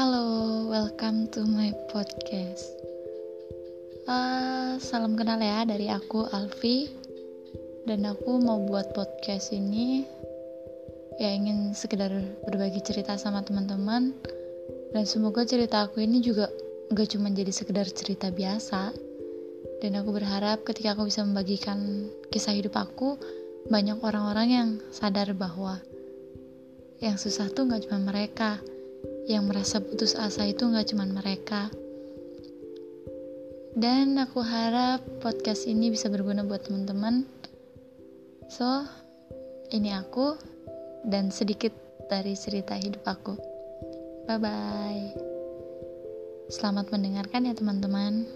Halo, 0.00 0.64
welcome 0.64 1.28
to 1.28 1.44
my 1.44 1.76
podcast. 1.92 2.72
Uh, 4.08 4.80
salam 4.80 5.12
kenal 5.12 5.36
ya 5.36 5.60
dari 5.68 5.92
aku 5.92 6.24
Alfi. 6.24 6.88
Dan 7.84 8.08
aku 8.08 8.40
mau 8.40 8.64
buat 8.64 8.96
podcast 8.96 9.52
ini 9.52 10.08
ya 11.20 11.36
ingin 11.36 11.76
sekedar 11.76 12.08
berbagi 12.48 12.80
cerita 12.80 13.20
sama 13.20 13.44
teman-teman. 13.44 14.16
Dan 14.96 15.04
semoga 15.04 15.44
cerita 15.44 15.84
aku 15.84 16.00
ini 16.00 16.24
juga 16.24 16.48
gak 16.96 17.12
cuma 17.12 17.28
jadi 17.28 17.52
sekedar 17.52 17.84
cerita 17.92 18.32
biasa. 18.32 18.96
Dan 19.84 20.00
aku 20.00 20.16
berharap 20.16 20.64
ketika 20.64 20.96
aku 20.96 21.12
bisa 21.12 21.28
membagikan 21.28 22.08
kisah 22.32 22.56
hidup 22.56 22.72
aku 22.72 23.20
banyak 23.68 24.00
orang-orang 24.00 24.48
yang 24.48 24.68
sadar 24.96 25.36
bahwa 25.36 25.76
yang 27.04 27.20
susah 27.20 27.52
tuh 27.52 27.68
gak 27.68 27.84
cuma 27.84 28.00
mereka 28.00 28.64
yang 29.30 29.46
merasa 29.46 29.78
putus 29.78 30.18
asa 30.18 30.50
itu 30.50 30.66
gak 30.66 30.90
cuma 30.90 31.06
mereka. 31.06 31.70
Dan 33.78 34.18
aku 34.18 34.42
harap 34.42 35.06
podcast 35.22 35.70
ini 35.70 35.94
bisa 35.94 36.10
berguna 36.10 36.42
buat 36.42 36.66
teman-teman. 36.66 37.22
So 38.50 38.82
ini 39.70 39.94
aku 39.94 40.34
dan 41.06 41.30
sedikit 41.30 41.70
dari 42.10 42.34
cerita 42.34 42.74
hidup 42.74 43.06
aku. 43.06 43.38
Bye 44.26 44.42
bye 44.42 45.30
selamat 46.50 46.90
mendengarkan 46.90 47.46
ya 47.46 47.54
teman-teman 47.54 48.26